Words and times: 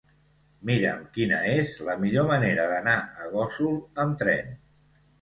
Mira'm 0.69 1.03
quina 1.17 1.43
és 1.51 1.75
la 1.91 1.97
millor 2.05 2.27
manera 2.33 2.67
d'anar 2.75 2.99
a 3.27 3.31
Gósol 3.39 3.81
amb 4.07 4.23
tren. 4.27 4.55